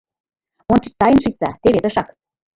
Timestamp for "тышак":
1.83-2.07